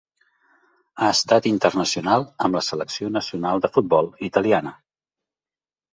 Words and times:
Ha 1.01 1.09
estat 1.17 1.49
internacional 1.51 2.25
amb 2.47 2.59
la 2.61 2.63
selecció 2.71 3.13
nacional 3.19 3.63
de 3.67 3.73
futbol 3.77 4.11
italiana. 4.33 4.77